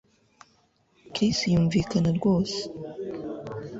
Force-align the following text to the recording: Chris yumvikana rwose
Chris 1.13 1.37
yumvikana 1.53 2.09
rwose 2.17 2.59